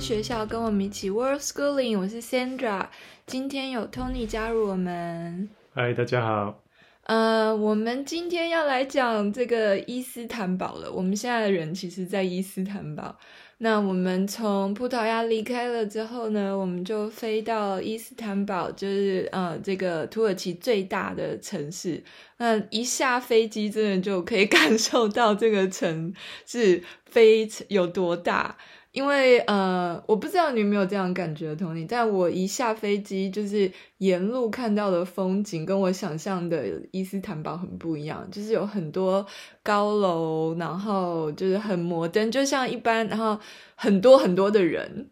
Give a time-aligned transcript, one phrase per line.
[0.00, 1.98] 学校，跟我们一起 World Schooling。
[1.98, 2.86] 我是 Sandra，
[3.26, 5.50] 今天有 Tony 加入我们。
[5.74, 6.62] 嗨，大家好。
[7.02, 10.90] 呃，我们今天要来讲这个伊斯坦堡了。
[10.90, 13.14] 我们现在的人其实，在伊斯坦堡。
[13.58, 22.02] 那我们从葡萄牙离开了之后呢，我们就飞到伊斯坦堡，就是呃这个土耳其最大的城市。
[22.38, 26.14] 那一下飞机，真的就可以感受到这个城
[26.46, 28.56] 市非有多大。
[28.92, 39.24] 因为呃，我不知道你有没有这样感觉，Tony，但我一下飞机，就是沿路看到的风景，跟我想象的伊斯坦堡很不一样，就是有很多
[39.62, 43.38] 高楼，然后就是很摩登，就像一般，然后
[43.76, 45.08] 很多很多的人。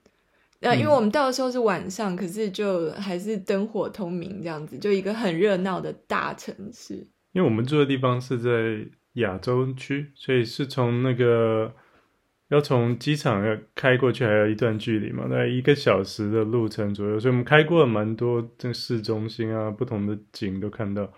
[0.60, 6.94] 那因为我们到的时候是晚上，嗯，可是就还是灯火通明这样子，就一个很热闹的大城市。
[7.30, 11.72] 因为我们住的地方是在亚洲区，所以是从那个。
[12.48, 17.20] 要从机场要开过去，还有一段距离嘛，大概一个小时的路程左右。
[17.20, 21.12] 所以我们开过了蛮多这市中心啊，不同的景都看到。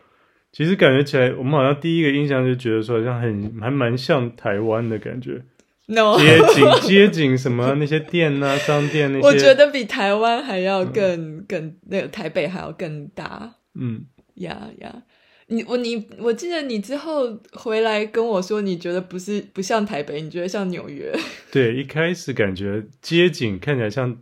[0.53, 5.41] 其实感觉起来，我们好像第一个印象就觉得说，好像很还蛮像台湾的感觉。
[5.87, 13.55] No，街景街景什么那些店啊，商店那些，我觉得比台湾还要更、嗯、更那个台北还要更大。
[13.75, 15.03] 嗯，呀呀。
[15.51, 21.13] 你我你我记得你之后回来跟我说，你觉得不是不像台北，你觉得像纽约。
[21.53, 24.17] 对，一开始感觉街景看起来像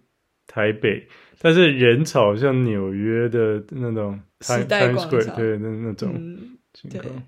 [0.46, 1.06] 台北，
[1.40, 6.12] 但是人潮像纽约的那种时代广场，对那那种
[6.72, 7.04] 情况。
[7.14, 7.22] 嗯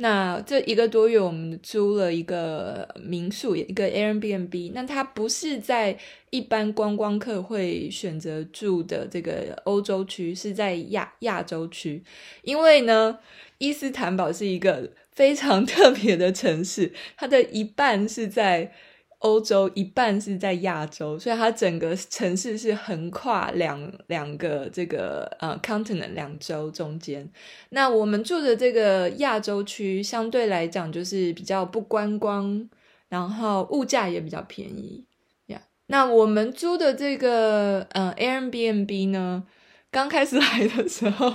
[0.00, 4.70] 那这一个多月，我们租了一个民宿，一个 Airbnb。
[4.72, 5.98] 那它不是在
[6.30, 12.02] 一般观光客会选择住的这个欧洲区，是在亚亚洲区。
[12.42, 13.18] 因为呢，
[13.58, 18.72] 伊斯坦堡是一个非常 特别的城市，它的一半是在。
[19.18, 27.28] 欧洲一半是在亚洲，所以它整个城市是横跨两两个这个呃 continent 两洲中间。
[27.70, 32.70] 那我们住的这个亚洲区相对来讲就是比较不观光，
[33.08, 35.04] 然后物价也比较便宜
[35.46, 35.58] 呀。
[35.58, 35.68] Yeah.
[35.88, 39.42] 那我们租的这个呃 Airbnb 呢，
[39.90, 41.32] 刚开始来的时候，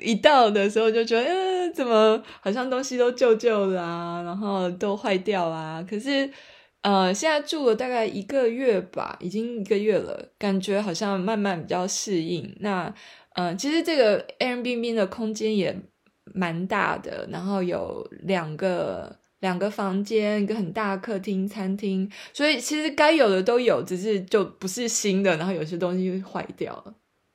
[0.00, 6.28] 一到的时候就觉得，呃，怎么好像东西都旧旧的啊，然后都坏掉啊，可是。
[6.82, 12.56] 呃，现在住了大概一个月吧，已经一个月了，感觉好像慢慢比较适应。
[12.60, 12.90] 那，
[13.34, 15.78] 呃，其实这个 Airbnb 的空间也
[16.32, 26.94] 蛮大的，然后有两个两个房间，一个很大的客厅、餐厅，所以其实该有的都有，只是就不是新的，然后有些东西坏掉了。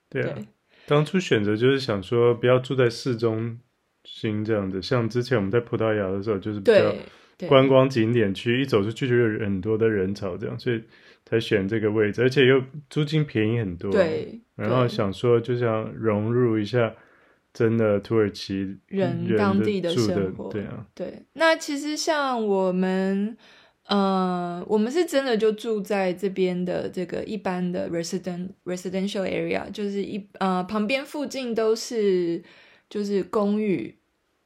[0.09, 0.45] 对啊，对，
[0.87, 3.59] 当初选择就是想说不要住在市中
[4.03, 6.91] 心这样子，像之前我们在葡萄牙的时候就是比较。
[7.47, 10.81] 观光景点区一走出去就有很多的人潮，这样，所以
[11.25, 13.91] 才选这个位置，而且又租金便宜很多。
[13.91, 16.93] 对，然后想说就想融入一下
[17.53, 20.49] 真的土耳其人，人当地的生活。
[20.49, 21.23] 对啊，对。
[21.33, 23.35] 那其实像我们，
[23.87, 32.41] 呃，我们是真的就住在这边的这个一般的 resident residential area，就是一呃旁边附近都是
[32.89, 33.95] 就是公寓。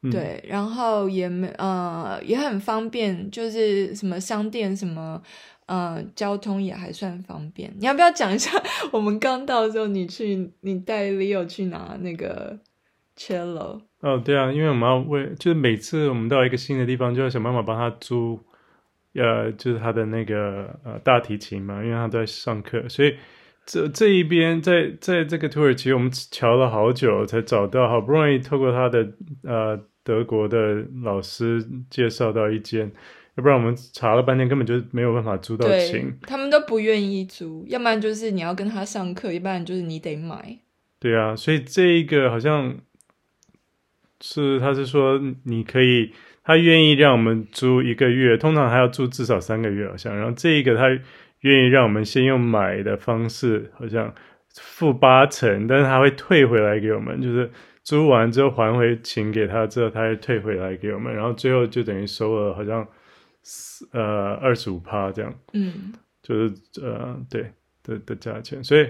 [0.09, 5.21] 对，然后也没呃也很方便，就是什么商店什么
[5.65, 7.69] 呃交通也还算方便。
[7.77, 8.51] 你要不要讲一下
[8.91, 12.57] 我们刚到的时候，你去你带 Leo 去拿那个
[13.17, 13.81] cello？
[13.99, 18.39] 哦，对啊，因为我们要为就是每次我们到一个新的地方，就要想办法帮他租，
[19.15, 23.17] 呃，就是他的那个呃大提琴嘛，因为他都在上课，所以
[23.69, 29.13] 这这一边在在这个土耳其，我们瞧了好久才找到，好不容易透过他的
[29.43, 29.79] 呃。
[30.01, 32.91] 德国的老师介绍到一间，
[33.35, 36.11] 要不然我们查了半天根本就没有办法租到琴。
[36.23, 40.57] 他们都不愿意租，要不然就是你要跟他上课，要不然就是你得买。
[40.99, 42.75] 对啊，所以这一个好像
[44.19, 46.11] 是他是说你可以，
[46.43, 50.15] 他愿意让我们租一个月，通常还要租至少三个月好像。
[50.15, 50.85] 然后这一个他
[51.41, 54.13] 愿意让我们先用买的方式，好像
[54.53, 57.49] 付八成，但是他会退回来给我们，就是。
[57.81, 62.85] 租完之后还回钱给他之后，他会退回来给我们，然后最后就等于收了好像
[63.93, 65.91] 呃二十五趴这样，嗯，
[66.21, 66.53] 就是
[66.83, 67.51] 呃对
[67.81, 68.87] 的的价钱，所以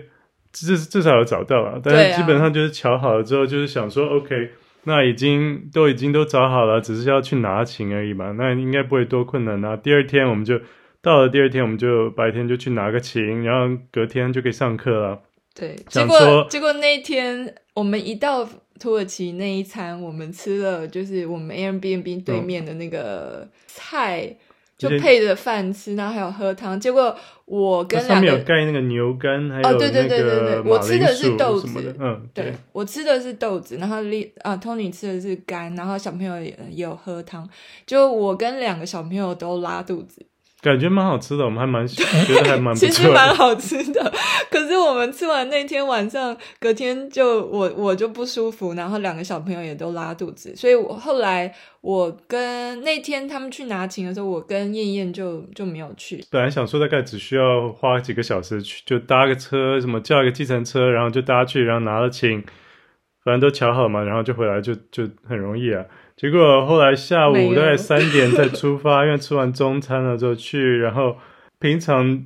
[0.52, 4.50] 至至少有找到了，但是基本上就是瞧好了之后，就是想说、啊、OK，
[4.84, 9.78] 那已经都已经都找好了，只是要去拿琴而已嘛，那应该不会多困难啊。
[9.78, 10.60] 第二天我们就
[11.02, 15.22] 到了，第二天我们就白天就去拿个琴，然后隔天就可以上课了。
[15.54, 18.48] 对，结果结果那一天我们一到。
[18.80, 24.34] 土耳其那一餐，我们吃了就是我们 Airbnb 对面的那个菜，
[24.78, 26.80] 就配着饭吃，然后还有喝汤。
[26.80, 27.14] 结果
[27.44, 37.46] 我跟两个上面有盖那个牛肝，还有哦，对对对对对，我吃的是豆子，嗯，对，对我吃的是豆子，然后丽啊，Tony 吃的是肝，然后小朋友也也有喝汤，
[37.86, 40.26] 就我跟两个小朋友都拉肚子。
[40.62, 42.04] 感觉蛮好吃的，我们还蛮觉
[42.36, 44.12] 得还蛮其实蛮好吃的。
[44.52, 56.22] 可是我们吃完那天晚上，隔天就我我就不舒服，然后两个小朋友也都拉肚子，所以我后来我跟那天他们去拿琴的时候，我跟燕燕就就没有去。
[56.30, 62.44] 本来想说大概只需要花几个小时去，就搭个车，什么叫一个计程车，然后就搭去，然后拿了琴，
[63.24, 65.86] 反正都瞧好嘛，然后就回来就就很容易啊。
[66.20, 70.78] 结果后来下午大概三点才出发，因为吃完中餐了之后去。
[70.80, 71.16] 然后
[71.62, 72.26] 平常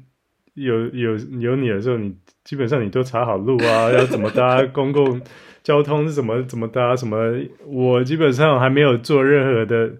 [0.55, 5.21] 有有有你的时候，你基本上你都查好路啊， 要怎么搭公共
[5.61, 7.35] 交通是怎么怎么搭什么。
[7.67, 9.91] 我基本上还没有做任何的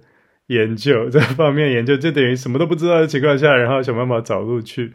[0.48, 4.92] 研究， 这方面研究就等于什么都不知道的情况下，然后想办法找路去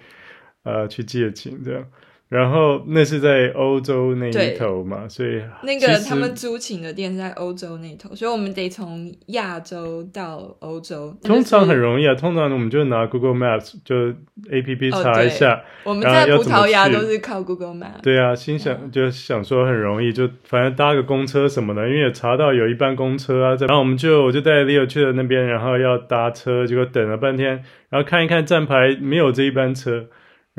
[0.64, 1.84] 呃去借景这样。
[2.28, 11.16] 然后那是在欧洲那一头嘛，所以那个他们租请的店是在欧洲那头，所以我们得从亚洲到欧洲。
[11.22, 14.10] 通常很容易啊，通常我们就拿 Google Maps 就
[14.50, 15.54] A P P 查一下。
[15.54, 18.02] 哦、我们在葡萄牙都是靠 Google Maps。
[18.02, 23.56] 对啊，心想、嗯、就想说很容易，就反正搭个公车什么的，因为也查到有一班公车啊。
[23.60, 30.08] 然后我们就我就带 Leo 去了那边，然后要搭车，结果等了半天，然后看一看站牌，没有这一班车。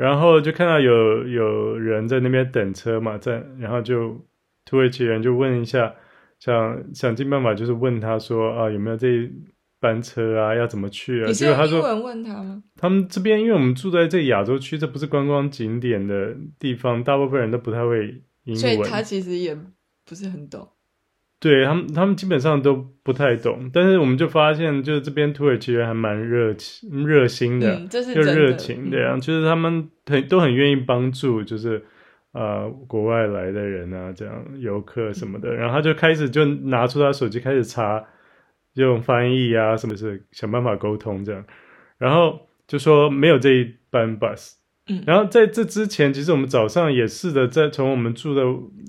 [0.00, 4.18] 然后就看到有有人在那边等车嘛，在然后就
[4.64, 5.94] 土耳其人就问一下，
[6.38, 9.30] 想想尽办法就是问他说啊有没有这一
[9.78, 11.26] 班车啊，要怎么去啊？
[11.26, 12.62] 你是用英文问他吗？
[12.76, 19.54] 他们这边因为我们住在这亚洲区，这不是观光景点的地方，大部分人都不太会英文，所以他其实也
[20.08, 20.66] 不是很懂。
[21.40, 31.82] 对他们，他们基本上都不太懂，但是我们就发现，就是这边土耳其人还蛮热情、热心的，嗯、这是就热情的，这样、嗯、就是他们很都很愿意帮助，就是
[32.32, 35.54] 呃国外来的人啊，这样游客什么的。
[35.54, 38.04] 然后他就开始就拿出他手机开始查，
[38.74, 41.42] 用翻译啊什么是想办法沟通这样，
[41.96, 44.59] 然后就说没有这一班 bus。
[45.06, 48.42] 然后在这之前，其实我们早上也试着在从我们住的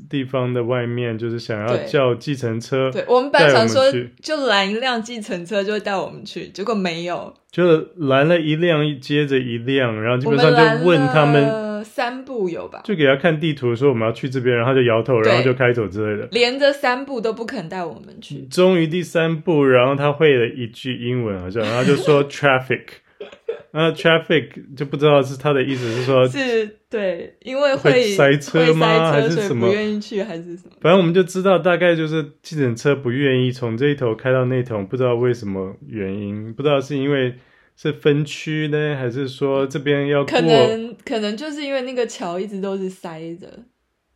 [0.10, 2.92] 地方的外面，就是想要叫计程车。
[2.92, 3.84] 对，我们本来想说
[4.22, 7.64] 就拦一辆计程车就会带我们去，结果没有，就
[7.96, 18.48] 拦了一辆接着一辆，然后基本上就问他们三步有吧，就给他看地图说我们要去这边，然后就摇头，然后就开走之类的，连着三步都不肯带我们去。
[18.52, 22.82] 终于第三步，然后他会了一句英文好像，然后就说 traffic。
[23.74, 28.86] 那 traffic 就不知道是他的意思是说，是对，因为会，会塞车吗？
[28.86, 29.68] 车还是什么？
[29.68, 30.76] 不愿意去还是什么？
[30.82, 37.36] 反正我们就知道大概就是计程车不愿意从这一头开到那头，不知道为什么原因，不知道是因为
[37.78, 40.32] 是分区呢，还是说这边要过？
[40.32, 43.48] 可能可能就是因为那个桥一直都是塞着，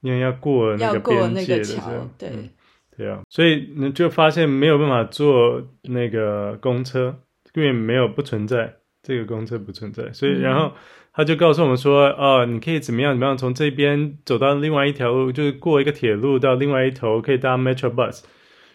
[0.02, 2.50] 因为要过那个边界的对、嗯、
[2.98, 7.16] 对啊，所以你就发现没有办法坐那个公车，
[7.54, 8.74] 因为没有不存在。
[9.06, 10.74] 这个公车不存在，所以然后
[11.14, 18.24] 他就告诉我们说，嗯、哦，你可以怎么样怎么样从这边走到另外一条路，就是过一个铁路到另外一头，可以搭 Metro Bus。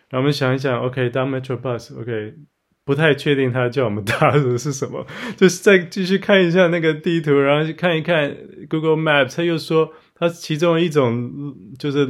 [0.09, 2.35] 然后我们想一想，OK，搭 Metro Bus，OK，
[2.85, 5.05] 不太确定他叫我们搭的是什么，
[5.37, 8.37] 就是再继续看一下那个地图，然后去看一看
[8.69, 12.09] Google Maps，他又说他其中一种就是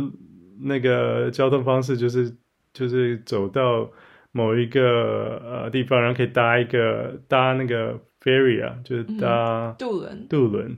[0.62, 2.30] 那个交通方式就是
[2.74, 3.90] 就是走到
[4.32, 7.98] 某一个呃地方，然后可以搭一个搭那个。
[8.22, 10.76] ferry 啊，就是搭渡轮，渡轮，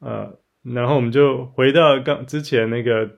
[0.00, 0.28] 啊，
[0.64, 3.08] 然后我们就回到刚之前那个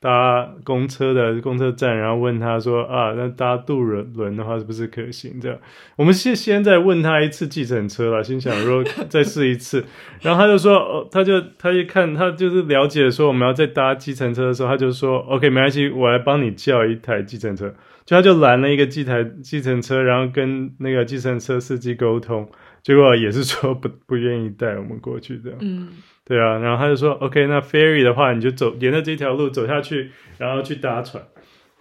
[0.00, 5.40] 搭公车的公车站，然后问他说啊，那搭渡轮轮的话是不是可行？
[5.40, 5.56] 这样，
[5.94, 9.84] 我们先先再问他一次计程车了，心想说 再试一次，
[10.20, 17.72] 然后他就说，哦，他就他一看，他就是了解说我们要再搭计程车的时候，他就说，OK，没关系，我来帮你叫一台计程车，
[18.04, 22.48] 就他就拦了一个计台计程车，然后跟那个计程车司机沟通。
[22.82, 25.88] 结果也是说不不愿意带我们过去这样，嗯，
[26.24, 31.24] 对啊，然后他就说，OK，那 ferry 的话，你就走沿着这条路走下去，然后去搭船，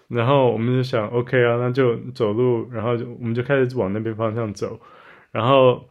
[0.08, 4.80] 然后我们就想，OK 啊，那就走路，然后就我们就开始往那边方向走，
[5.34, 5.90] 然后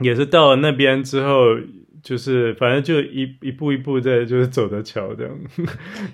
[0.00, 1.56] 也是到了那边之后。
[2.02, 5.38] 就是反正就一一步一步在就是走着桥这样，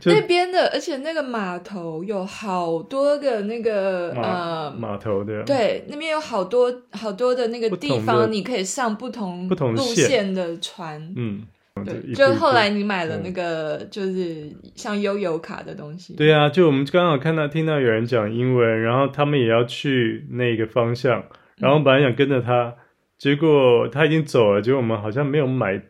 [0.04, 11.42] 那边的，而且那个码头有好多个那个呃码头的，对，那边有好多好多的那个地方，你可以上不同不同路线的船，嗯，
[11.86, 21.24] 对，就后来你买了那个就是像悠游卡的东西，对啊，就我们刚好看到听到有人讲英文，然后他们也要去那个方向，
[21.56, 22.74] 然后本来想跟着他。
[23.18, 25.82] 结果他已经走了，结果我们好像没有买，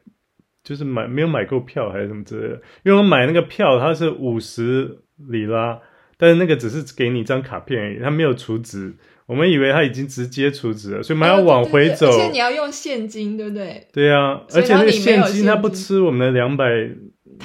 [0.65, 2.55] 就是买没有买够票还是什么之类的。
[2.85, 5.79] 因为我们买那个票，它是五十里拉，
[6.17, 8.95] 但是那个只是给你一张卡片而已，他没有储值。
[9.27, 12.07] 我们以为他已经直接储值了，所以我们要往回走。
[12.07, 13.87] 哦、对对对，而且你要用现金，对不对？
[13.93, 16.65] 对啊，而且那个现金他不吃我们的两百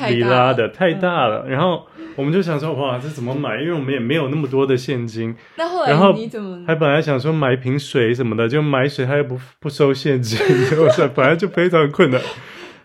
[0.09, 1.43] 里拉的，太大了。
[1.45, 1.85] 嗯、然后
[2.15, 3.59] 我们就想说，哇，这怎么买？
[3.61, 5.35] 因为我们也没有那么多的现金。
[5.57, 6.63] 那后来你怎么？
[6.67, 10.37] 还本来想说买瓶水什么的，就买水他又不不收现金，
[10.79, 12.19] 我说本来就非常困难，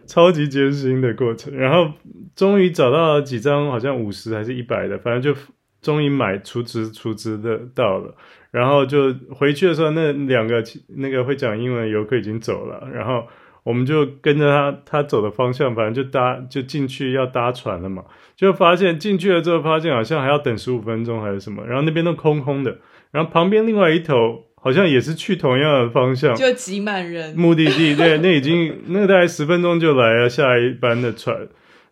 [0.06, 1.56] 超级艰辛的过程。
[1.56, 1.92] 然后
[2.36, 5.38] 终于找到了几张，好像五十还是一百的，反正就
[5.80, 8.14] 终于买储值储值的到了。
[8.50, 10.64] 然后就回去的时候，那两个
[10.96, 13.26] 那个会讲英文的游客已经走了，然后
[13.68, 18.02] 我们就跟着他他走的方向，反正就搭就进去要搭船了嘛，
[18.34, 22.78] 就发现进去了之后，发现好像还要等十五分钟还是什么，然后那边都空空的，
[23.10, 31.37] 然后旁边另外一头好像也是去同样的方向，就挤满人，目的地 对，那已经那大概十分钟就来了下一班的船，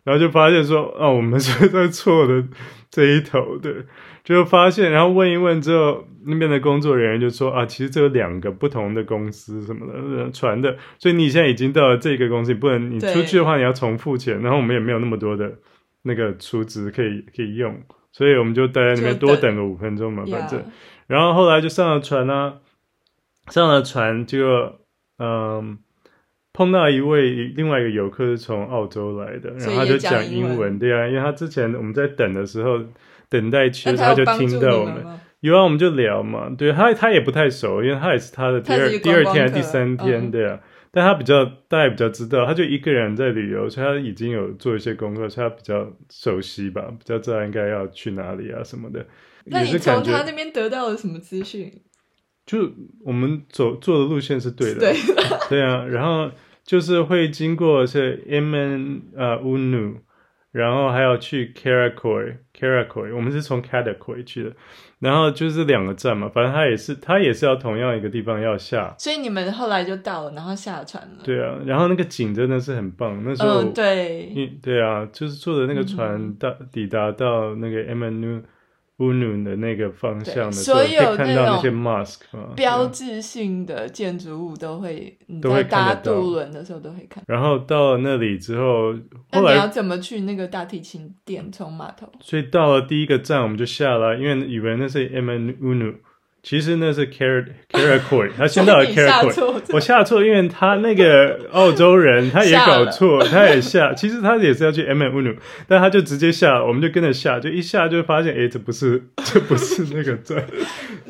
[0.03, 2.43] 然后就发现说啊，我们是在错的
[2.89, 3.85] 这一头，对。
[4.35, 15.49] 就发现，然后问一问之后，那边的工作人员就说啊，其实这有两个不同的公司什么的传的，所以你现在已经到了这个公司，你不能你出去的话你要重付钱，然后我们也没有那么多的
[16.01, 17.73] 那个储值可以可以用，
[18.11, 20.61] 所以我们就待在那边多等个五分钟嘛，反正，
[21.07, 22.55] 然后后来就上了船啊，
[23.47, 24.75] 上了船就
[25.19, 25.79] 嗯
[26.51, 32.81] 碰到一位另外一个游客是从澳洲来的，然后他就讲英文，对啊，因为他之前我们在等的时候。
[33.29, 35.05] 等待区，他就听到我们，
[35.41, 36.49] 有啊，我们就聊嘛。
[36.57, 40.59] 对他，他也不太熟，因为他也是他的第二第二天还是第三天，对啊。
[40.89, 49.05] 但他比较，大家比较知道，他就一个人在旅游，所以他已经有做一些功课，所以他比较熟悉吧，比较知道应该要去哪里啊什么的。
[49.45, 51.71] 那你从他那边得到了什么资讯？
[52.45, 52.71] 就
[53.03, 54.95] 我们走做的路线是对的，对，
[55.49, 55.85] 对啊。
[55.85, 56.31] 然后
[56.65, 59.97] 就是会经过是 MN 呃 Unu
[60.57, 64.51] 然后还要去 Karakoy，Karakoy，我们是从 Karakoy 去的，
[64.99, 71.23] 然后就是两个站嘛，反正他也是，他也是要同样一个地方要下，所以你们后来就到了，然后下船了。
[71.23, 78.41] 对啊，然后那个景真的是很棒，那时候，嗯、对，对啊，就是坐的那个船到、嗯、抵达到那个 MNU。
[78.99, 82.21] 乌努的那个方向的时候，可以看到那些 mosque
[82.55, 87.23] 标志性的建筑物都会，都会搭渡轮的时候都会看。
[87.27, 88.93] 然后到了那里之后，
[89.31, 91.51] 后来你要怎么去那个大提琴店？
[91.51, 92.11] 从码头？
[92.19, 95.93] 所以到了第一个站，我们就下来，因为以为那是 MN 乌努。
[96.47, 105.35] 其实那是 Karakoy，他先到了 Karakoy，我下错，因为他那个澳洲人他也搞错， 他也下，其实他也是要去 MNU，
[105.67, 110.41] 但他就直接下，我们就跟着下，就一下就发现，哎，这不是， 这不是那个站，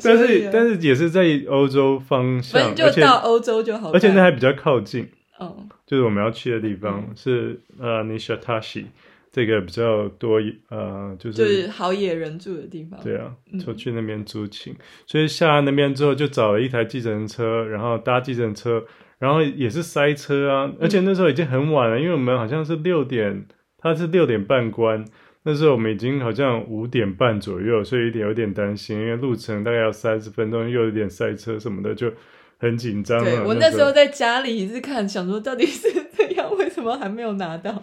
[0.02, 8.86] 但是但是也是在欧洲方向，就到欧洲就好，而且那还比较靠近，嗯，就是我们要去的地方是呃，Nishatashi。
[9.30, 12.98] 这个比较多，呃，就是就是好野人住的地方。
[13.02, 13.32] 对啊，
[13.64, 18.82] 就去那边租琴，嗯、所以下那边之后就找了一台计程车，然后搭计程车，
[19.18, 25.04] 然后也是塞车啊，而且那时候已经很晚了，因为我们好像是六点，他是六点半关，
[25.42, 32.10] 那时候我们已经好像五点半左右，所以有点有点担心，因为路程大概要三十分钟，又有点塞车什么的，就
[32.58, 33.22] 很紧张。
[33.22, 37.82] 对，我那时候在家里一直看，想说到底是这样， 为什么还没有拿到？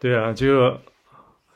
[0.00, 0.80] 对啊，结果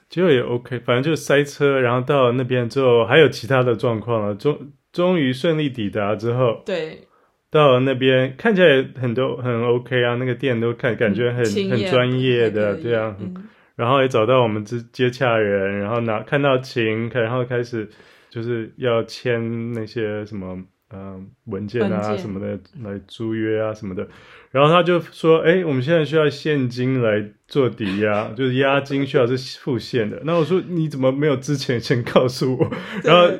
[0.08, 7.06] 结果也 OK，反正就塞车，然后到了那边之后还有其他的状况了，终终于顺利抵达之后，对，
[7.50, 17.88] 到了那边看起来很多很 OK 啊，那个店都看感觉很很专业的，对啊，嗯、然后也找到我们接接洽人，然后拿看到琴，然后开始
[18.28, 20.62] 就是要签那些什么。
[20.92, 24.06] 嗯、呃，文件啊什么的来租约啊什么的，
[24.50, 32.70] 然后他就说：“哎，我们现在需要现金来做抵押， 就是押金需要是付现的。”那我说：“你怎么没有之前先告诉我？”
[33.02, 33.30] 然后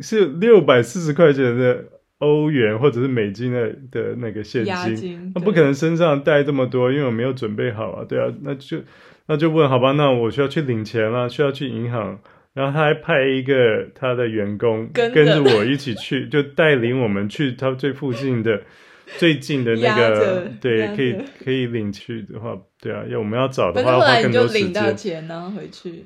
[0.00, 1.84] 是六百四十块钱的
[2.18, 8.04] 欧元或者是美金的的那个现金，那不可能身上带这么多，因为我没有准备好啊。
[8.08, 8.78] 对啊，那就
[9.26, 12.18] 那就问好吧，那我需要去领钱了，需要去银行。
[12.54, 18.62] 然后他还派一个他的员工跟着我一起去，就带领我们去他最附近的、
[19.18, 24.52] 最近的那个，对，可以可以领去的话，对啊，要我们要找的话，花更多时间。
[24.52, 26.04] 后来你就领到钱，然后回去。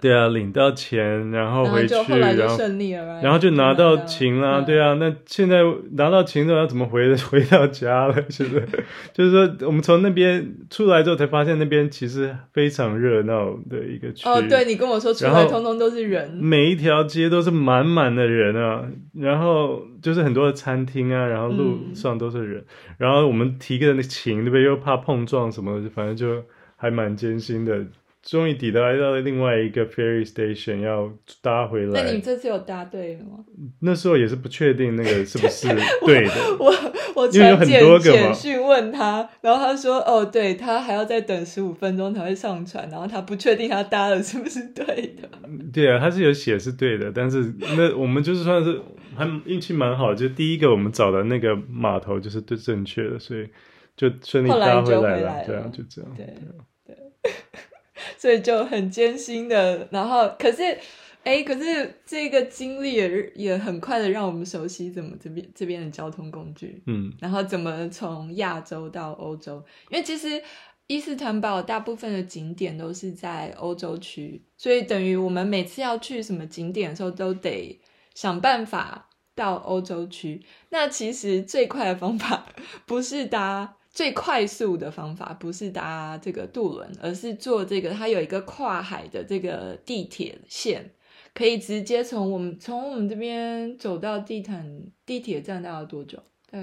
[0.00, 8.14] 对啊，领到钱，然后回去，然后来就顺利了，然后然后就拿到琴啦，对啊，那现在拿到琴之后要怎么回 回到家了？
[8.30, 8.66] 是不是？
[9.12, 14.26] 就是说，我们从那边出来之后才发现，那边其实非常热闹的一个区。
[14.26, 24.62] 哦，对，你跟我说，出来通通都是人，每一条街都是满满的人啊，然后就是很多的餐厅啊，然后路上都是人，嗯、然后我们提个那琴，对不对？
[24.62, 26.42] 又怕碰撞什么的，反正就
[26.76, 27.84] 还蛮艰辛的。
[28.22, 31.10] 终于抵达到了另外一个 ferry station，要
[31.40, 32.02] 搭回来。
[32.02, 33.38] 那你这次有搭对了吗？
[33.80, 35.68] 那时候也是不确定那个是不是
[36.04, 36.32] 对的。
[36.58, 36.70] 我
[37.16, 44.84] 我传简简讯问他，然后他说：“哦，对，他还要再等十五分钟才会上船，然后他不确定他搭的是不是对
[45.20, 45.28] 的。”
[45.72, 48.78] 对啊，他是有写是对的，但是那我们就是算是
[49.16, 53.48] 还运气蛮好，就第一个我们找的那个码头就是对正确的，所以
[53.96, 55.44] 就顺利搭回来了。
[55.46, 56.12] 对啊，就这样。
[56.14, 56.34] 对对。
[56.86, 56.96] 对
[58.20, 60.78] 所以就很艰辛的，然后可是，
[61.24, 70.42] 哎，可是这个经历也也很快的让我们熟悉怎么这边这边的交通工具，嗯，然后怎么从亚洲到欧洲，因为其实
[70.86, 77.80] 伊斯坦堡大部分的景点都是在欧洲区，所以等于我们每次要去什么景点的时候，都得
[78.14, 80.42] 想办法到欧洲区。
[80.68, 82.44] 那其实最快的方法
[82.84, 83.78] 不是搭。
[83.92, 90.88] 最快速的方法不是搭这个渡轮，而是坐这个，它有一个跨海的这个地铁线，
[91.34, 96.18] 可以直接从我们从我们这边走到地毯地铁站，大概多久？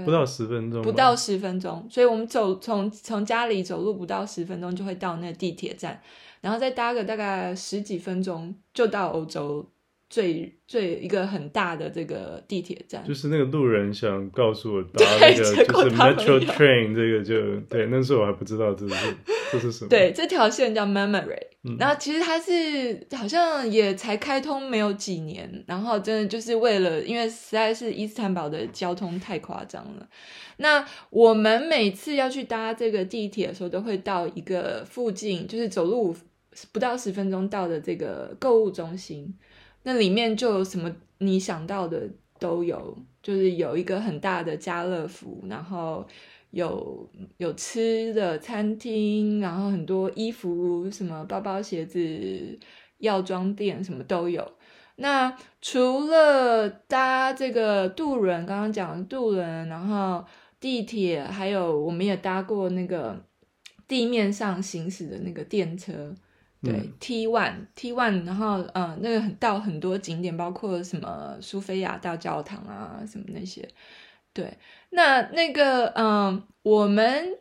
[0.06, 0.82] 不到十分钟。
[0.82, 6.02] 不到十分钟，所以我们走从从家里走路不到十分钟就会到那个地铁站，
[6.42, 9.70] 然后再搭个大概十几分钟就到欧洲。
[10.10, 18.96] 最最一个很大的这个地铁站，就是那个路人想告诉我搭那个就是 Metro Train，这个就对，那时候我还不知道这是
[19.52, 19.90] 这是什么。
[19.90, 30.08] 对，这条线叫 Memory，嗯，然后其实它是好像也才开通没有几年，然后真的就是为了，因为实在是伊斯坦堡的交通太夸张了。
[30.58, 36.16] 那我们每次要去搭这个地铁的时候，都会到一个附近，就是走路
[36.72, 39.36] 不到十分钟到的这个购物中心。
[39.88, 46.06] 那里面就有什么你想到的都有，就是有一个很大的家乐福，然后
[46.52, 52.60] 有有吃的餐厅，然后很多衣服、什么包包、鞋子、
[52.98, 54.46] 药妆店什么都有。
[54.98, 60.26] 那除了搭这个渡轮，刚刚讲的渡轮，然后
[60.60, 63.24] 地铁，还有我们也搭过那个
[63.88, 66.14] 地面上行驶的那个电车。
[66.64, 73.68] 对、嗯、T one T one，然后嗯，那个很到很多景点，包括什么苏菲亚大教堂啊，什么那些。
[74.34, 74.58] 对，
[74.92, 77.38] 那那个嗯，我们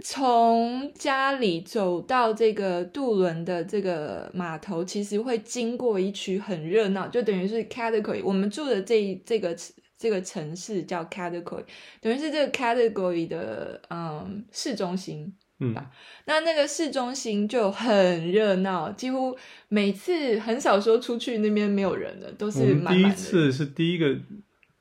[0.00, 8.22] 从家里走到这个渡轮的这个码头，其实会经过一区很热闹，就等于是 category。
[8.24, 9.56] 我们住的这这个
[9.96, 11.64] 这个城市叫 category，
[12.00, 15.36] 等于是这个 category 的嗯市中心。
[15.58, 15.74] 嗯，
[16.26, 19.34] 那那个市中心就很热闹，几乎
[19.68, 23.08] 每次很少说出去那边没有人的，都是满满的。
[23.08, 24.14] 第一次是第一个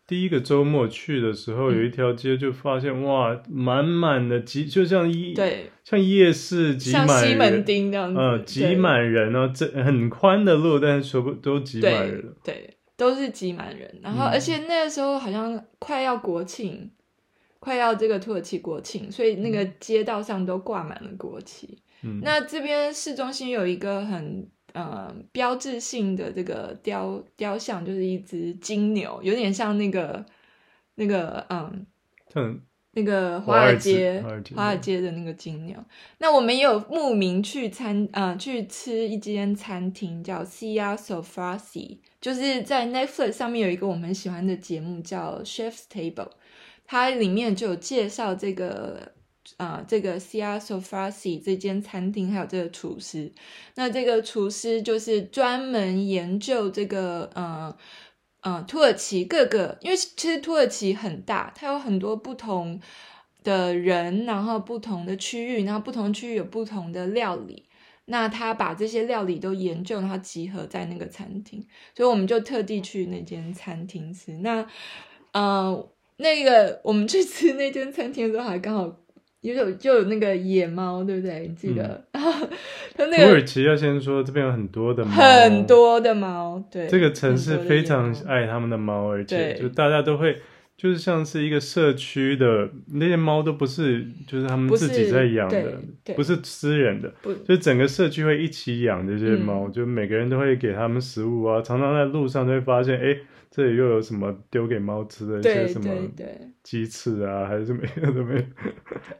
[0.05, 13.99] 第一个周末去的时候，嗯、有一条街就发现哇，满满的挤，就像一对，像夜市挤满人，像西门町这样子，嗯，挤满人哦，这很宽的路，但是全部都挤满人对，对，都是挤满人。
[14.03, 16.91] 然后，而且那个时候好像快要国庆。
[17.65, 21.75] 快要这个土耳其国庆，所以那个街道上都挂满了国旗。
[22.03, 30.23] 嗯，那这边市中心有一个很呃标志性的这个雕雕像，就是一只金牛，有点像那个
[30.93, 31.87] 那个嗯，
[32.35, 34.23] 嗯那个华尔街
[34.55, 35.75] 华尔街，街的那个金牛。
[36.19, 46.29] 那我们也有慕名去餐啊、呃、去吃一间餐厅叫 Sia Sofrasi，就是在 Netflix 上面有一个我们喜欢的节目叫 Chef's Table。
[46.85, 49.11] 它里面就有介绍这个
[49.57, 53.31] 啊、呃，这个 c i a Sofrasi 这间餐厅，还有这个厨师。
[53.75, 57.77] 那这个厨师就是专门研究这个，嗯、呃、
[58.41, 62.79] 嗯、土耳其各个，因为其实土耳其很大，它有很多不同
[63.43, 67.67] 的人，然后不同的区域，然后不同区域有不同的料理。
[68.07, 74.31] 那他把这些料理都研究，然后集合在那个餐厅，所以我们就特地去那间餐厅吃。
[74.43, 74.67] 那，
[75.31, 79.01] 嗯、那个我们去吃那间餐厅的时候，还刚好
[79.41, 81.47] 也有就有那个野猫，对不对？
[81.47, 82.03] 你记得？
[82.13, 82.23] 嗯、
[82.97, 86.87] 他那个土耳其要先说，这边有很多的猫，很多的猫，对。
[86.87, 90.35] 这个城市非常爱他们的猫，而且就大家都会
[90.77, 97.13] 就是像是一个社区的那些猫都不是，就是他们自己在养的，不是，不是私人的，
[97.47, 103.15] 就整个社区会一起养这些猫，嗯，就每个人都会给他们食物啊，常常在路上都会发现，哎，
[103.55, 105.89] 这里又有什么丢给猫吃的一些什么
[106.61, 108.41] 鸡翅啊，还是什么样都没有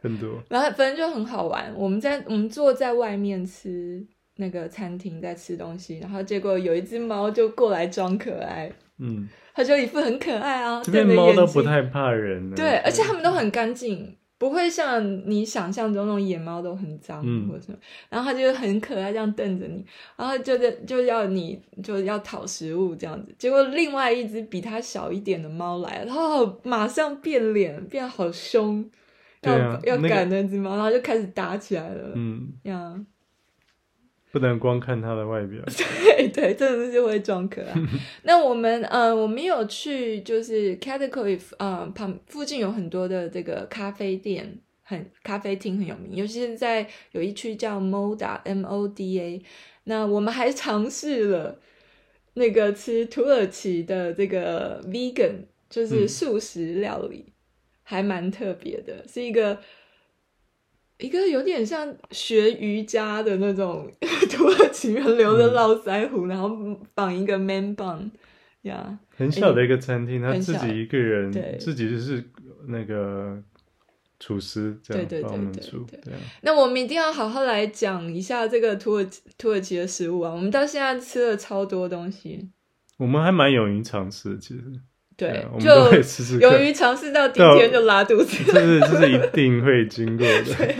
[0.02, 0.42] 很多。
[0.50, 9.26] 然后反正就很好玩，我们在我们坐在外面吃那个餐厅在吃东西，然后结果有一只猫就过来装可爱，嗯。
[9.54, 12.54] 它就一副很可爱啊，这边猫都不太怕人。
[12.54, 17.78] 对，而且它们都很干净，不会像你想象中那种野猫都很脏或者什么。
[18.08, 19.84] 然后它就很可爱，这样瞪着你，
[20.16, 23.34] 然后就就要你就要讨食物这样子。
[23.38, 28.88] 结果另外一只比它小一点的猫来了，然后马上变脸，变好凶，
[29.42, 32.12] 要、啊、要赶那只猫、那个，然后就开始打起来了。
[32.14, 32.94] 嗯呀。
[34.36, 37.72] 不能光看它的外表，对 对，真的是就会装可爱。
[38.24, 49.42] 那我们呃，我们有去就是 Category 呃旁附近有很多的这个咖啡店，很咖啡厅很有名，尤其是在有一区叫 Moda M O D A。
[49.84, 51.58] 那我们还尝试了
[52.34, 57.32] 那个吃土耳其的这个 Vegan，就是素食料理，嗯、
[57.84, 59.58] 还蛮特别的，是一个。
[60.98, 63.90] 一个有点像学瑜伽的那种
[64.30, 66.50] 土耳其人留着络腮胡，嗯，然后
[66.94, 68.10] 绑一个 man bun，
[68.62, 72.24] 呀，很小的一个餐厅，欸，他自己一个人，自己就是
[72.68, 73.42] 那个
[74.18, 75.86] 厨师，这样帮我们煮。
[76.40, 80.32] 那我们一定要好好来讲一下这个土耳其土耳其的食物啊！
[80.32, 82.48] 我们到现在吃了超多东西，
[82.96, 84.62] 我们还蛮勇于尝试，其实。
[85.16, 90.44] 对，我们都会试试看，就由于尝试到第一天就拉肚子，这是这是一定会经过的。
[90.54, 90.74] 对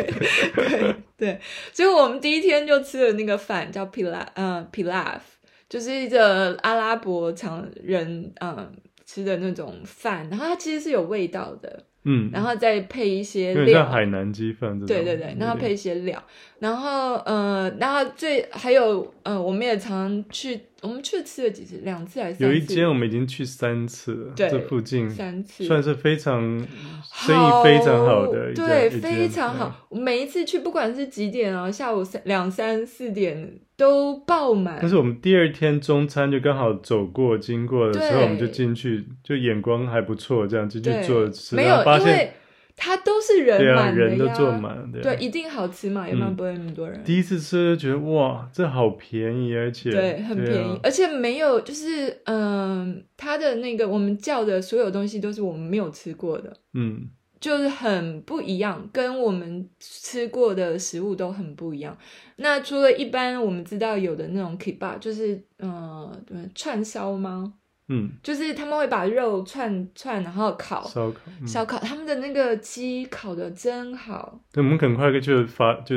[0.55, 1.41] 对对，
[1.73, 5.21] 所以我们第一天就吃了那个饭，叫 pilaf，嗯，pilaf，
[5.69, 8.71] 就是一个阿拉伯常人嗯
[9.07, 11.85] 吃的那种饭，然后它其实是有味道的。
[12.09, 14.79] 嗯，然后再配一些料，像海南鸡饭。
[14.87, 16.23] 对对对，然后配一些料，
[16.61, 22.45] 然后呃，然后最还有呃，我们也常常去，我们去吃了几次，两次还是？
[22.45, 26.41] 有一间我们已经去三次了，对，这附近三次算是非常
[27.13, 29.89] 生意非常好的，对，非常好。
[29.91, 33.59] 每一次去，不管是几点啊，下午三两三四点。
[33.79, 42.33] 都爆满，但是我们第二天中餐就刚好走过经过的时候，我们就进去，就眼光还不错，这样进去坐吃，没有，因为
[42.77, 47.03] 它都是人满的呀，人都坐满，对，对，一定好吃嘛，要不然不会那么多人。
[47.03, 57.09] 第一次吃就觉得哇，这好便宜，而且对，很便宜，而且没有，就是嗯，它的那个我们叫的所有东西都是我们没有吃过的，嗯。
[57.39, 61.97] 就是很不一样，跟我们吃过的食物都很不一样。
[62.37, 67.53] 那除了一般我们知道有的那种 kebab，就是嗯，对，串烧吗？
[67.89, 71.79] 嗯，就是他们会把肉串串，然后烤烧烤，嗯、烧烤。
[71.79, 74.41] 他们的那个鸡烤的真好。
[74.53, 75.97] 对，我们很快就发就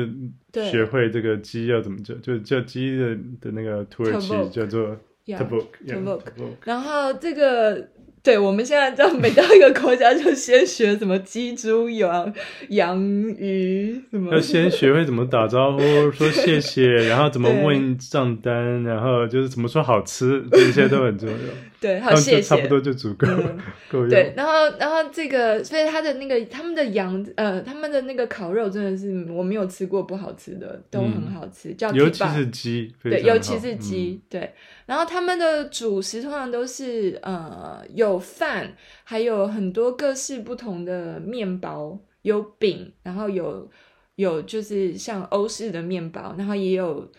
[0.70, 6.20] 学会这个鸡要怎么叫，就叫鸡的的那个土耳其叫做 tabuk，tabuk。
[6.64, 7.88] 然后这个。
[8.22, 12.30] 对，我们现在知道，每到一个国家就先学什么鸡、猪、羊、
[12.68, 15.80] 羊、鱼什么，要先学会怎么打招呼，
[16.12, 21.36] 说谢谢，然后怎么 问账单，然后就是怎么说好吃，这些都很重要。
[21.80, 23.56] 对， 好谢谢，差不多就足够了，
[23.90, 24.08] 够、嗯、 用。
[24.10, 34.52] 对，然后然后这个，所以他的那个他们的羊，呃，他们的那个烤肉真的是我没有吃过不好吃的，都很好吃，嗯、叫尤其是鸡，对，尤其是鸡，对。
[34.84, 43.70] 然后他们的主食通常都是呃有饭，还有很多各式不同的面包，有饼，然后有
[44.16, 47.10] 有就是像欧式的面包，然后也有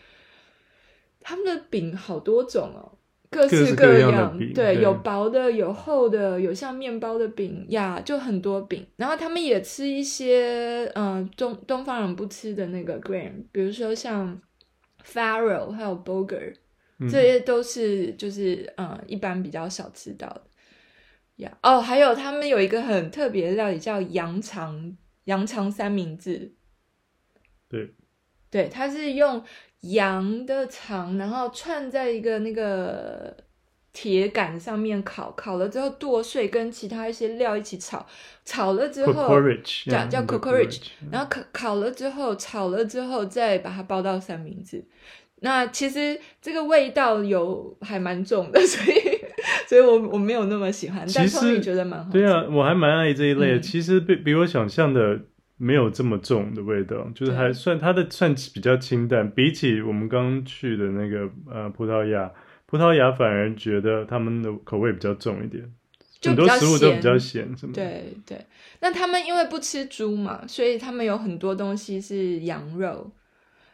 [1.22, 2.92] 他们的饼好多种哦。
[3.32, 8.86] 各式各样，各样对，对，有薄的，有厚的，有像面包的饼呀，就很多饼。
[8.98, 14.38] 然后他们也吃一些，嗯、呃，东东方人不吃的那个 grain，比如说像
[15.06, 16.54] farro 还有 burger，
[17.10, 20.42] 这些都是就是嗯、呃，一般比较少吃到的。
[21.38, 26.54] 呀，哦，还有他们有一个很特别的料理叫羊肠羊肠三明治。
[27.70, 27.94] 对，
[28.50, 29.42] 对，它是用。
[29.82, 33.36] 羊的肠，然后串在一个那个
[33.92, 38.06] 铁杆上面烤，烤了之后剁碎，跟其他一些料一起炒，
[38.46, 39.28] 炒了之后
[39.90, 44.86] 叫叫 cocorich，然后烤烤了之后炒了之后再把它包到三明治。
[45.44, 49.00] 那其实这个味道有还蛮重的，所以
[49.68, 52.12] 所以我我没有那么喜欢，但是你觉得蛮好。
[52.12, 53.56] 对啊，我还蛮爱这一类的。
[53.58, 55.20] 嗯、其实比比我想象的。
[55.62, 62.32] 没有这么重的味道，就是还算它的算比较清淡，比起我们刚去的那个呃葡萄牙，
[62.66, 65.64] 葡萄牙反而觉得他们的口味比较重一点，
[66.24, 67.74] 很多食物都比较咸，什么？
[67.74, 68.44] 对对。
[68.80, 73.12] 那他们因为不吃猪嘛，所以他们有很多东西是羊肉。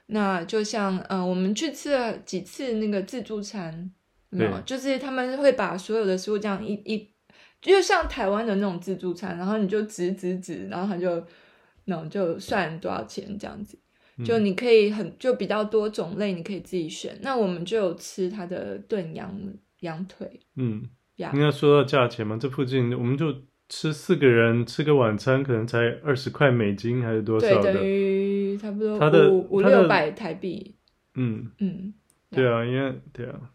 [0.07, 3.91] 那就像嗯、呃，我们去吃了几次那个自助餐，
[4.29, 7.09] 没有，就是他们会把所有的食物这样一一，
[7.61, 11.21] 就像台湾的那种自助餐，然后你就指指指，然后他就
[11.87, 13.77] 那种就算多少钱这样子，
[14.23, 17.17] 就你可以很就比较多种类，你可以自己选。
[17.21, 19.37] 那我们就有吃它的炖羊
[19.79, 23.33] 羊腿，嗯，应该说到价钱嘛，这附近我们就。
[23.69, 27.63] 吃四个人吃个晚餐，可能才二十块美金还是多少的？
[27.63, 28.97] 对，等于差不多
[29.29, 30.73] 五五六百台币。
[31.15, 31.93] 嗯嗯，
[32.31, 33.51] 对啊，因为对啊。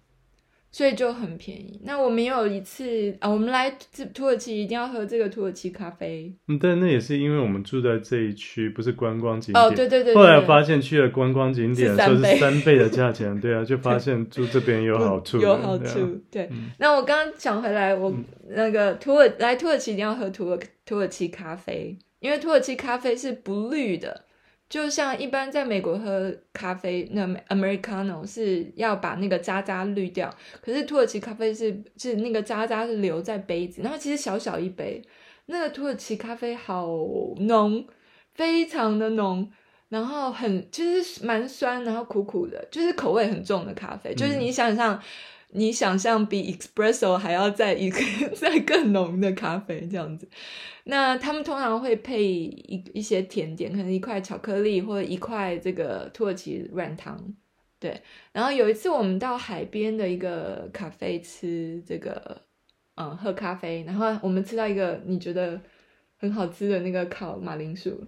[0.73, 1.79] 所以就很便宜。
[1.85, 3.71] 那我们有一次啊，我们来
[4.15, 6.35] 土耳其一定要喝这个土耳其咖啡。
[6.49, 9.63] 嗯，但那也是因为我们住在这一区，不是观光景点。
[9.63, 10.15] 哦，对对对，对。
[10.15, 15.39] 后来发现去了观光景点，说是三倍的价钱，对啊，就发现 住这边有好处。
[15.39, 16.47] 有好处，对。
[16.47, 18.13] 对嗯、那我刚刚讲回来，我
[18.49, 24.25] 那个土耳来土耳其一定要喝土耳土耳其咖啡，因为土耳其咖啡是不绿的。
[24.73, 35.03] 就像一般在美国喝咖啡，那 Americano 是要把那个渣渣滤掉，可是土耳其咖啡是是那个渣渣是留在杯子，然后其实小小一杯，
[35.45, 36.89] 那个土耳其咖啡好
[37.41, 37.87] 浓，
[38.33, 39.47] 非常的浓，
[39.91, 44.99] 然后很就是蛮酸，然后苦苦的，就是口味很重的咖啡，就是你想象。
[45.53, 47.99] 嗯你想象比 espresso 还要再一个
[48.35, 50.27] 再更浓的咖啡这样子，
[50.85, 57.23] 那他们通常会配一一些甜点，可能一块巧克力或者一块这个土耳其软糖，
[57.79, 58.01] 对。
[58.33, 62.41] 然后有一次我们到海边的一个咖啡吃这个，
[62.95, 65.61] 嗯，喝咖啡，然后我们吃到一个你觉得
[66.17, 68.03] 很好吃的那个烤马铃薯，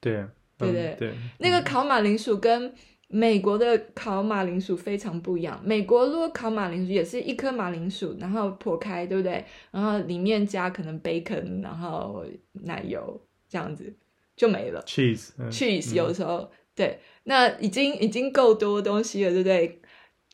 [0.00, 2.74] 对啊，对对对，那个烤马铃薯跟。
[3.12, 5.60] 美国的烤马铃薯非常不一样。
[5.64, 9.44] 美国如果烤马铃薯也是一颗马铃薯，然后剖开，对不对？
[9.72, 13.92] 然后里面加可能 bacon，然后奶油这样子
[14.36, 14.80] 就没了。
[14.86, 19.82] cheese，cheese 有时候、嗯、对，那已经已经够多东西了，对不对？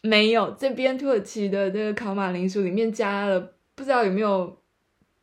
[0.03, 4.61] 没有，这边土耳其的这个烤马铃薯里面加了不知道有没有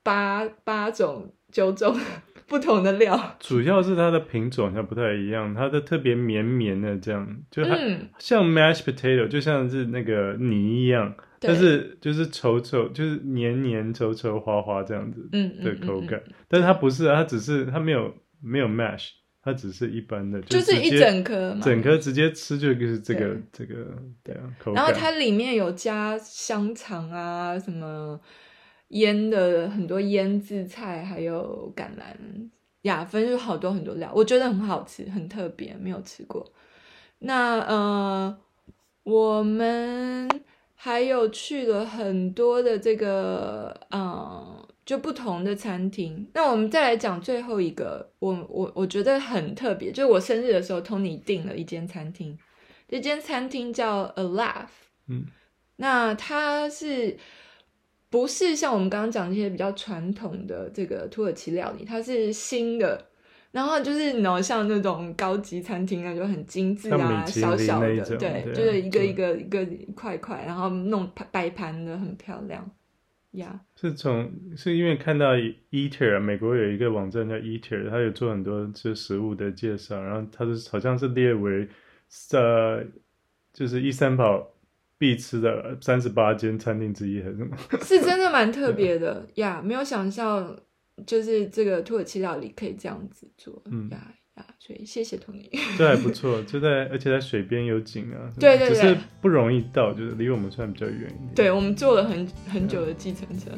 [0.02, 1.96] 八八种九种。
[2.48, 7.78] 不同的料，主要是它的品种它不太一样，它的特别绵绵的这样，就它
[8.20, 16.22] 像 mashed potato，就像是那个泥一样，但是就是稠稠，就是黏黏稠稠滑滑这样子的口感。
[16.48, 19.10] 但是它不是啊，它只是它没有没有 mash，
[19.42, 23.76] 它只是一般的，就，就是一整颗，整颗直接吃就是这个这个
[24.24, 24.42] 对啊。
[24.76, 28.20] 然后它里面有加香肠啊什么。
[28.94, 32.16] 腌的很多腌制菜，还有橄榄
[32.84, 36.46] 雅芬就好多很多料，我觉得很好吃，很特别，没有吃过。
[37.20, 38.38] 那呃，
[39.04, 40.30] 我们
[40.76, 46.28] 还有去了很多的这个呃，就不同的餐厅。
[46.34, 52.38] 那我们再来讲最后一个，我我我觉得很特别，就是我生日的时候，Tony 订了一间餐厅，
[52.88, 54.68] 这间餐厅叫 Alaf，
[55.08, 55.26] 嗯，
[55.78, 57.18] 那它是。
[58.14, 63.04] 不是像我们刚刚讲那些比较传统的这个土耳其料理，它是新的，
[63.50, 72.70] 然后就是那种像那种高级餐厅啊，就很精致啊，小小的，对，对就是一个一个一个一块块，然后弄摆盘的很漂亮
[73.32, 73.60] 呀。
[73.76, 73.82] Yeah.
[73.82, 75.34] 是从是因为看到
[75.72, 81.68] Eater 美国有一个网站叫 Eater，它有做很多这食物的介绍，然后它是好像是列为
[82.34, 82.84] 呃，
[83.52, 84.53] 就是伊斯坦堡。
[85.04, 87.58] 必吃的三十八间餐厅之一还是什么？
[87.84, 90.58] 是真的蛮特别的呀，yeah, 没有想象
[91.06, 93.98] 就是这个土耳其料理可以这样子做，嗯呀
[94.38, 95.50] 呀，所以谢谢 Tony。
[95.78, 101.36] 这还不 错，就在而且在水边有景啊，对对对，只是不容易到，就是离我们算比较远一点。
[101.36, 103.50] 对，我们坐了很很久的计程车，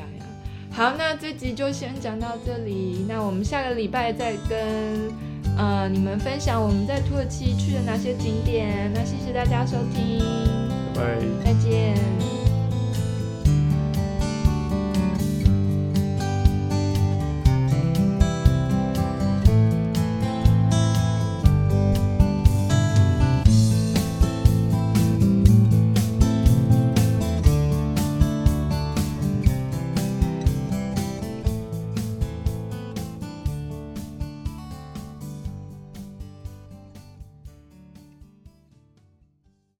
[0.00, 0.24] 呀呀。
[0.70, 5.12] 好，那这集就先讲到这里，那我们下个礼拜再跟
[5.58, 10.77] 呃你们分享我们在土耳其去了哪些景点，那谢谢大家收听。
[10.98, 12.37] 拜，再见。